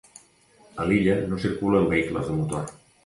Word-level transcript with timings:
A 0.83 0.87
l'illa 0.87 1.17
no 1.33 1.39
circulen 1.43 1.87
vehicles 1.93 2.31
de 2.33 2.39
motor. 2.39 2.65